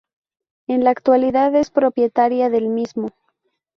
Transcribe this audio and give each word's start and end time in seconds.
En 0.65 0.83
la 0.83 0.89
actualidad 0.89 1.53
es 1.55 1.69
propietaria 1.69 2.49
del 2.49 2.69
mismo. 2.69 3.09